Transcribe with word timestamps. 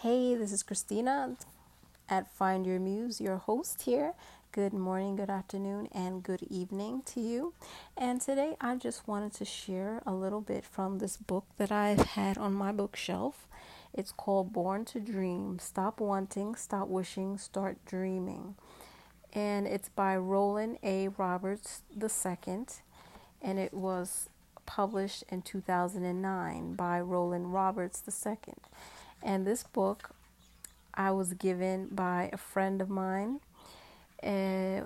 Hey, 0.00 0.34
this 0.34 0.52
is 0.52 0.62
Christina 0.62 1.36
at 2.06 2.30
Find 2.30 2.66
Your 2.66 2.78
Muse, 2.78 3.18
your 3.18 3.38
host 3.38 3.80
here. 3.82 4.12
Good 4.52 4.74
morning, 4.74 5.16
good 5.16 5.30
afternoon, 5.30 5.88
and 5.90 6.22
good 6.22 6.42
evening 6.50 7.00
to 7.06 7.20
you. 7.20 7.54
And 7.96 8.20
today 8.20 8.56
I 8.60 8.76
just 8.76 9.08
wanted 9.08 9.32
to 9.32 9.46
share 9.46 10.02
a 10.04 10.12
little 10.12 10.42
bit 10.42 10.66
from 10.66 10.98
this 10.98 11.16
book 11.16 11.46
that 11.56 11.72
I've 11.72 12.08
had 12.08 12.36
on 12.36 12.52
my 12.52 12.72
bookshelf. 12.72 13.48
It's 13.94 14.12
called 14.12 14.52
Born 14.52 14.84
to 14.84 15.00
Dream 15.00 15.58
Stop 15.58 15.98
Wanting, 15.98 16.56
Stop 16.56 16.88
Wishing, 16.88 17.38
Start 17.38 17.78
Dreaming. 17.86 18.54
And 19.32 19.66
it's 19.66 19.88
by 19.88 20.14
Roland 20.18 20.76
A. 20.82 21.08
Roberts 21.08 21.80
II. 21.98 22.66
And 23.40 23.58
it 23.58 23.72
was 23.72 24.28
published 24.66 25.24
in 25.30 25.40
2009 25.40 26.74
by 26.74 27.00
Roland 27.00 27.54
Roberts 27.54 28.02
II. 28.06 28.36
And 29.26 29.44
this 29.44 29.64
book 29.64 30.10
I 30.94 31.10
was 31.10 31.34
given 31.34 31.88
by 31.88 32.30
a 32.32 32.36
friend 32.36 32.80
of 32.80 32.88
mine 32.88 33.40
uh, 34.22 34.82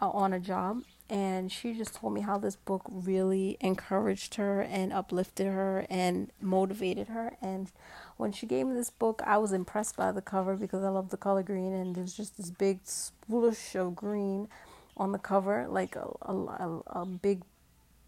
on 0.00 0.32
a 0.32 0.38
job. 0.38 0.82
And 1.08 1.50
she 1.50 1.72
just 1.72 1.94
told 1.94 2.12
me 2.12 2.20
how 2.20 2.38
this 2.38 2.56
book 2.56 2.82
really 2.88 3.56
encouraged 3.60 4.36
her 4.36 4.60
and 4.62 4.92
uplifted 4.92 5.46
her 5.46 5.86
and 5.90 6.30
motivated 6.40 7.08
her. 7.08 7.36
And 7.42 7.70
when 8.18 8.32
she 8.32 8.46
gave 8.46 8.66
me 8.66 8.74
this 8.74 8.90
book, 8.90 9.22
I 9.26 9.38
was 9.38 9.52
impressed 9.52 9.96
by 9.96 10.12
the 10.12 10.22
cover 10.22 10.54
because 10.54 10.84
I 10.84 10.88
love 10.90 11.10
the 11.10 11.16
color 11.16 11.42
green. 11.42 11.72
And 11.72 11.94
there's 11.94 12.14
just 12.14 12.36
this 12.36 12.50
big 12.50 12.80
swoosh 12.84 13.74
of 13.74 13.96
green 13.96 14.48
on 14.96 15.12
the 15.12 15.18
cover, 15.18 15.66
like 15.68 15.96
a, 15.96 16.08
a, 16.22 16.80
a 16.86 17.06
big 17.06 17.42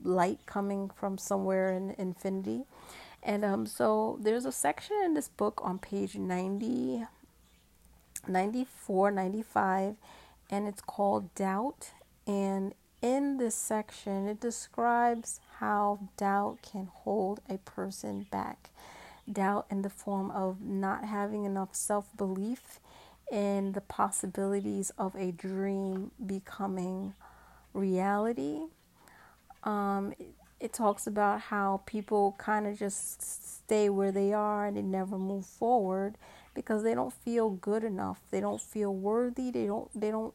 light 0.02 0.40
coming 0.46 0.90
from 0.94 1.16
somewhere 1.18 1.72
in 1.72 1.94
infinity. 1.98 2.64
And 3.24 3.44
um, 3.44 3.66
so 3.66 4.18
there's 4.20 4.44
a 4.44 4.52
section 4.52 4.96
in 5.04 5.14
this 5.14 5.28
book 5.28 5.60
on 5.64 5.78
page 5.78 6.14
90, 6.14 7.04
94, 8.28 9.10
95, 9.10 9.96
and 10.50 10.68
it's 10.68 10.82
called 10.82 11.34
Doubt. 11.34 11.92
And 12.26 12.74
in 13.00 13.38
this 13.38 13.54
section, 13.54 14.28
it 14.28 14.40
describes 14.40 15.40
how 15.58 16.08
doubt 16.16 16.58
can 16.62 16.88
hold 16.92 17.40
a 17.48 17.58
person 17.58 18.26
back. 18.30 18.70
Doubt 19.30 19.66
in 19.70 19.80
the 19.80 19.90
form 19.90 20.30
of 20.30 20.60
not 20.60 21.04
having 21.04 21.44
enough 21.44 21.74
self 21.74 22.14
belief 22.16 22.78
in 23.32 23.72
the 23.72 23.80
possibilities 23.80 24.92
of 24.98 25.14
a 25.16 25.32
dream 25.32 26.10
becoming 26.26 27.14
reality 27.72 28.64
um, 29.64 30.12
it, 30.64 30.72
talks 30.72 31.06
about 31.06 31.40
how 31.40 31.82
people 31.86 32.34
kind 32.38 32.66
of 32.66 32.78
just 32.78 33.22
stay 33.56 33.88
where 33.88 34.12
they 34.12 34.32
are 34.32 34.66
and 34.66 34.76
they 34.76 34.82
never 34.82 35.18
move 35.18 35.46
forward 35.46 36.16
because 36.54 36.82
they 36.82 36.94
don't 36.94 37.12
feel 37.12 37.50
good 37.50 37.84
enough. 37.84 38.20
They 38.30 38.40
don't 38.40 38.60
feel 38.60 38.94
worthy. 38.94 39.50
They 39.50 39.66
don't. 39.66 39.88
They 39.98 40.10
don't. 40.10 40.34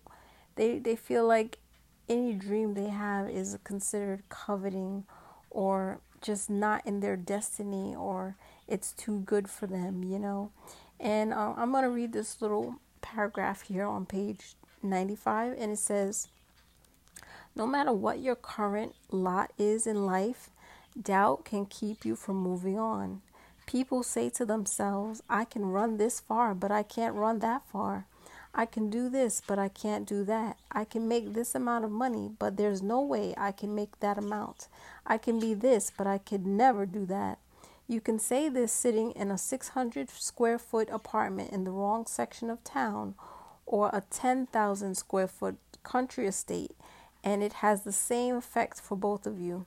They 0.55 0.79
they 0.79 0.95
feel 0.95 1.27
like 1.27 1.59
any 2.07 2.33
dream 2.33 2.73
they 2.73 2.89
have 2.89 3.29
is 3.29 3.57
considered 3.63 4.23
coveting 4.29 5.05
or 5.49 5.99
just 6.21 6.49
not 6.49 6.85
in 6.85 6.99
their 6.99 7.15
destiny 7.15 7.95
or 7.95 8.35
it's 8.67 8.91
too 8.93 9.19
good 9.19 9.49
for 9.49 9.67
them, 9.67 10.03
you 10.03 10.19
know. 10.19 10.51
And 10.99 11.33
uh, 11.33 11.53
I'm 11.55 11.71
going 11.71 11.83
to 11.83 11.89
read 11.89 12.11
this 12.11 12.41
little 12.41 12.75
paragraph 13.01 13.61
here 13.61 13.85
on 13.85 14.05
page 14.05 14.55
95 14.83 15.53
and 15.57 15.71
it 15.71 15.79
says 15.79 16.27
no 17.59 17.67
matter 17.67 17.91
what 17.91 18.21
your 18.21 18.37
current 18.37 18.95
lot 19.11 19.51
is 19.57 19.85
in 19.85 20.05
life, 20.05 20.49
doubt 20.99 21.43
can 21.43 21.65
keep 21.65 22.05
you 22.05 22.15
from 22.15 22.37
moving 22.37 22.79
on. 22.79 23.21
People 23.65 24.01
say 24.01 24.29
to 24.29 24.45
themselves, 24.45 25.21
I 25.29 25.43
can 25.43 25.65
run 25.65 25.97
this 25.97 26.21
far, 26.21 26.55
but 26.55 26.71
I 26.71 26.83
can't 26.83 27.13
run 27.15 27.39
that 27.39 27.63
far. 27.67 28.05
I 28.55 28.65
can 28.65 28.89
do 28.89 29.09
this, 29.09 29.41
but 29.45 29.59
I 29.59 29.67
can't 29.67 30.07
do 30.07 30.23
that. 30.23 30.55
I 30.71 30.85
can 30.85 31.05
make 31.09 31.33
this 31.33 31.53
amount 31.53 31.83
of 31.83 31.91
money, 31.91 32.31
but 32.39 32.55
there's 32.55 32.81
no 32.81 33.01
way 33.01 33.33
I 33.37 33.51
can 33.51 33.75
make 33.75 33.99
that 33.99 34.17
amount. 34.17 34.69
I 35.05 35.17
can 35.17 35.37
be 35.37 35.53
this, 35.53 35.91
but 35.95 36.07
I 36.07 36.17
could 36.17 36.45
never 36.45 36.85
do 36.85 37.05
that. 37.07 37.39
You 37.89 37.99
can 37.99 38.19
say 38.19 38.47
this 38.47 38.71
sitting 38.71 39.11
in 39.11 39.31
a 39.31 39.37
600 39.37 40.09
square 40.09 40.59
foot 40.59 40.87
apartment 40.89 41.51
in 41.51 41.65
the 41.65 41.71
wrong 41.71 42.05
section 42.05 42.49
of 42.49 42.63
town 42.63 43.15
or 43.65 43.89
a 43.91 44.01
10,000 44.09 44.95
square 44.95 45.27
foot 45.27 45.57
country 45.83 46.25
estate 46.25 46.71
and 47.23 47.43
it 47.43 47.53
has 47.53 47.83
the 47.83 47.91
same 47.91 48.35
effect 48.35 48.79
for 48.79 48.95
both 48.95 49.25
of 49.25 49.39
you. 49.39 49.65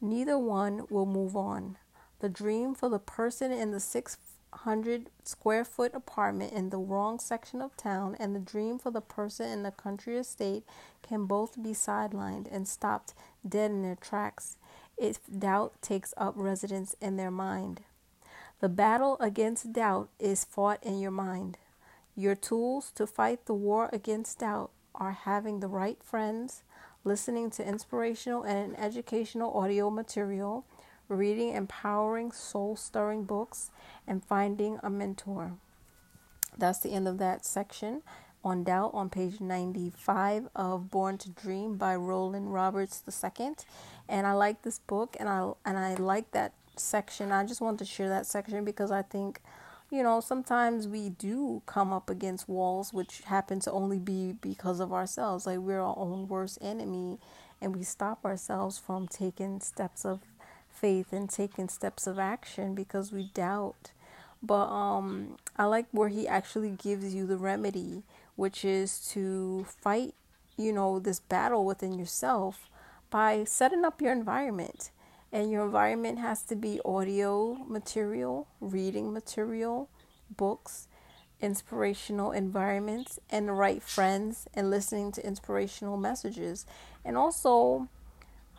Neither 0.00 0.38
one 0.38 0.86
will 0.88 1.06
move 1.06 1.36
on. 1.36 1.76
The 2.20 2.28
dream 2.28 2.74
for 2.74 2.88
the 2.88 2.98
person 2.98 3.52
in 3.52 3.70
the 3.70 3.80
600 3.80 5.10
square 5.24 5.64
foot 5.64 5.94
apartment 5.94 6.52
in 6.52 6.70
the 6.70 6.78
wrong 6.78 7.18
section 7.18 7.60
of 7.60 7.76
town 7.76 8.16
and 8.18 8.34
the 8.34 8.40
dream 8.40 8.78
for 8.78 8.90
the 8.90 9.00
person 9.00 9.50
in 9.50 9.62
the 9.62 9.70
country 9.70 10.16
estate 10.16 10.64
can 11.02 11.26
both 11.26 11.62
be 11.62 11.70
sidelined 11.70 12.46
and 12.50 12.66
stopped 12.66 13.14
dead 13.46 13.70
in 13.70 13.82
their 13.82 13.96
tracks 13.96 14.56
if 14.96 15.18
doubt 15.26 15.80
takes 15.80 16.12
up 16.16 16.34
residence 16.36 16.94
in 17.00 17.16
their 17.16 17.30
mind. 17.30 17.80
The 18.60 18.68
battle 18.68 19.16
against 19.20 19.72
doubt 19.72 20.10
is 20.18 20.44
fought 20.44 20.84
in 20.84 20.98
your 20.98 21.10
mind. 21.10 21.56
Your 22.14 22.34
tools 22.34 22.92
to 22.96 23.06
fight 23.06 23.46
the 23.46 23.54
war 23.54 23.88
against 23.92 24.40
doubt 24.40 24.70
are 24.94 25.12
having 25.12 25.60
the 25.60 25.68
right 25.68 26.02
friends, 26.02 26.62
listening 27.04 27.50
to 27.50 27.66
inspirational 27.66 28.42
and 28.42 28.78
educational 28.78 29.56
audio 29.56 29.90
material, 29.90 30.64
reading 31.08 31.54
empowering, 31.54 32.32
soul 32.32 32.76
stirring 32.76 33.24
books, 33.24 33.70
and 34.06 34.24
finding 34.24 34.78
a 34.82 34.90
mentor. 34.90 35.52
That's 36.56 36.80
the 36.80 36.92
end 36.92 37.08
of 37.08 37.18
that 37.18 37.44
section 37.44 38.02
on 38.44 38.64
doubt 38.64 38.90
on 38.94 39.10
page 39.10 39.40
95 39.40 40.48
of 40.54 40.90
Born 40.90 41.18
to 41.18 41.30
Dream 41.30 41.76
by 41.76 41.94
Roland 41.94 42.52
Roberts 42.52 43.02
II. 43.06 43.52
And 44.08 44.26
I 44.26 44.32
like 44.32 44.62
this 44.62 44.78
book 44.78 45.16
and 45.20 45.28
I 45.28 45.52
and 45.64 45.78
I 45.78 45.94
like 45.94 46.30
that 46.32 46.54
section. 46.76 47.32
I 47.32 47.44
just 47.44 47.60
wanted 47.60 47.80
to 47.80 47.84
share 47.84 48.08
that 48.08 48.26
section 48.26 48.64
because 48.64 48.90
I 48.90 49.02
think 49.02 49.40
you 49.90 50.02
know, 50.04 50.20
sometimes 50.20 50.86
we 50.86 51.08
do 51.08 51.62
come 51.66 51.92
up 51.92 52.08
against 52.08 52.48
walls 52.48 52.92
which 52.92 53.22
happen 53.22 53.58
to 53.60 53.72
only 53.72 53.98
be 53.98 54.32
because 54.40 54.78
of 54.78 54.92
ourselves. 54.92 55.46
Like 55.46 55.58
we're 55.58 55.80
our 55.80 55.98
own 55.98 56.28
worst 56.28 56.58
enemy 56.62 57.18
and 57.60 57.74
we 57.74 57.82
stop 57.82 58.24
ourselves 58.24 58.78
from 58.78 59.08
taking 59.08 59.60
steps 59.60 60.04
of 60.04 60.20
faith 60.70 61.12
and 61.12 61.28
taking 61.28 61.68
steps 61.68 62.06
of 62.06 62.18
action 62.18 62.74
because 62.74 63.12
we 63.12 63.24
doubt. 63.34 63.90
But 64.42 64.68
um 64.68 65.36
I 65.56 65.64
like 65.64 65.86
where 65.90 66.08
he 66.08 66.28
actually 66.28 66.70
gives 66.70 67.12
you 67.12 67.26
the 67.26 67.36
remedy, 67.36 68.04
which 68.36 68.64
is 68.64 69.06
to 69.10 69.66
fight, 69.82 70.14
you 70.56 70.72
know, 70.72 71.00
this 71.00 71.20
battle 71.20 71.64
within 71.64 71.98
yourself 71.98 72.70
by 73.10 73.42
setting 73.42 73.84
up 73.84 74.00
your 74.00 74.12
environment 74.12 74.90
and 75.32 75.50
your 75.50 75.64
environment 75.64 76.18
has 76.18 76.42
to 76.44 76.56
be 76.56 76.80
audio 76.84 77.54
material, 77.66 78.48
reading 78.60 79.12
material, 79.12 79.88
books, 80.36 80.88
inspirational 81.40 82.32
environments, 82.32 83.18
and 83.30 83.48
the 83.48 83.52
right 83.52 83.82
friends, 83.82 84.46
and 84.54 84.70
listening 84.70 85.12
to 85.12 85.26
inspirational 85.26 85.96
messages. 85.96 86.66
And 87.04 87.16
also 87.16 87.88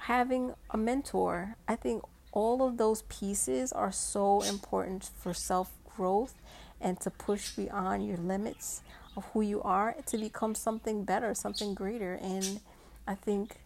having 0.01 0.53
a 0.69 0.77
mentor. 0.77 1.55
I 1.67 1.75
think 1.75 2.03
all 2.31 2.65
of 2.65 2.77
those 2.77 3.03
pieces 3.03 3.71
are 3.71 3.91
so 3.91 4.41
important 4.41 5.09
for 5.17 5.33
self 5.33 5.71
growth 5.95 6.33
and 6.79 6.99
to 7.01 7.11
push 7.11 7.51
beyond 7.51 8.07
your 8.07 8.17
limits 8.17 8.81
of 9.15 9.25
who 9.33 9.41
you 9.41 9.61
are 9.61 9.95
to 10.07 10.17
become 10.17 10.55
something 10.55 11.03
better, 11.03 11.33
something 11.35 11.73
greater. 11.73 12.13
And 12.13 12.61
I 13.07 13.15
think 13.15 13.57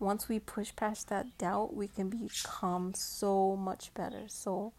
once 0.00 0.28
we 0.28 0.38
push 0.38 0.74
past 0.74 1.08
that 1.08 1.36
doubt, 1.38 1.74
we 1.74 1.86
can 1.86 2.08
become 2.08 2.94
so 2.94 3.54
much 3.54 3.92
better. 3.94 4.22
So 4.28 4.72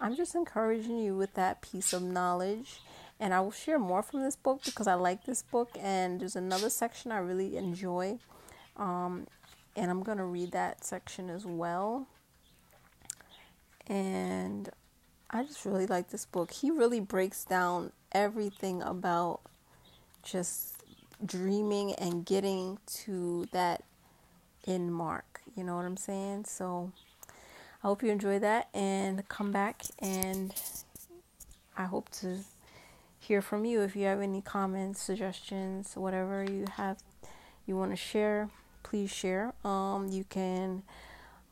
I'm 0.00 0.16
just 0.16 0.34
encouraging 0.34 0.98
you 0.98 1.16
with 1.16 1.34
that 1.34 1.60
piece 1.60 1.92
of 1.92 2.02
knowledge. 2.02 2.80
And 3.18 3.34
I 3.34 3.40
will 3.40 3.50
share 3.50 3.78
more 3.78 4.02
from 4.02 4.22
this 4.22 4.36
book 4.36 4.62
because 4.64 4.86
I 4.86 4.94
like 4.94 5.24
this 5.24 5.42
book. 5.42 5.70
And 5.78 6.20
there's 6.20 6.36
another 6.36 6.70
section 6.70 7.12
I 7.12 7.18
really 7.18 7.56
enjoy. 7.56 8.18
Um, 8.76 9.26
and 9.76 9.90
I'm 9.90 10.02
going 10.02 10.18
to 10.18 10.24
read 10.24 10.52
that 10.52 10.84
section 10.84 11.28
as 11.28 11.44
well. 11.44 12.06
And 13.88 14.70
I 15.30 15.42
just 15.42 15.64
really 15.64 15.86
like 15.86 16.10
this 16.10 16.24
book. 16.24 16.52
He 16.52 16.70
really 16.70 17.00
breaks 17.00 17.44
down 17.44 17.92
everything 18.12 18.82
about 18.82 19.40
just 20.22 20.76
dreaming 21.24 21.92
and 21.94 22.24
getting 22.24 22.78
to 22.86 23.46
that 23.52 23.82
in 24.66 24.90
mark. 24.90 25.40
You 25.56 25.64
know 25.64 25.76
what 25.76 25.84
I'm 25.84 25.96
saying? 25.96 26.44
So 26.46 26.92
I 27.82 27.86
hope 27.86 28.02
you 28.02 28.10
enjoy 28.10 28.38
that 28.38 28.68
and 28.74 29.26
come 29.28 29.52
back 29.52 29.82
and 29.98 30.52
I 31.76 31.84
hope 31.84 32.10
to 32.20 32.38
hear 33.18 33.42
from 33.42 33.64
you 33.64 33.82
if 33.82 33.96
you 33.96 34.06
have 34.06 34.20
any 34.20 34.42
comments, 34.42 35.00
suggestions, 35.00 35.96
whatever 35.96 36.44
you 36.44 36.64
have 36.76 36.98
you 37.66 37.76
want 37.76 37.92
to 37.92 37.96
share, 37.96 38.50
please 38.82 39.10
share. 39.10 39.52
Um 39.64 40.08
you 40.08 40.24
can 40.24 40.82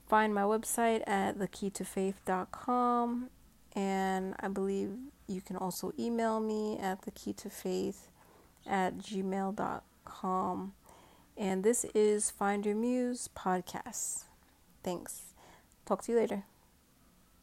find 0.09 0.35
my 0.35 0.43
website 0.43 1.03
at 1.07 1.39
thekeytofaith.com 1.39 3.31
and 3.77 4.35
I 4.41 4.49
believe 4.49 4.91
you 5.29 5.41
can 5.41 5.57
also 5.57 5.93
email 5.99 6.41
me 6.41 6.79
at 6.79 7.03
the 7.03 7.11
key 7.11 7.33
to 7.35 7.51
faith 7.51 8.09
at 8.67 8.99
gmail.com. 8.99 10.73
And 11.39 11.63
this 11.63 11.85
is 11.95 12.31
Find 12.31 12.67
Your 12.67 12.75
Muse 12.75 13.31
podcast. 13.37 14.25
Thanks. 14.83 15.35
Talk 15.87 16.03
to 16.03 16.13
you 16.13 16.19
later. 16.19 16.43